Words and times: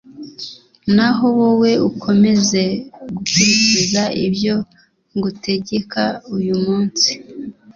naho 0.95 1.25
wowe 1.39 1.71
ukomeze 1.89 2.61
gukurikiza 3.15 4.03
ibyo 4.25 4.55
ngutegeka 5.15 6.03
uyu 6.35 6.55
munsi 6.63 7.09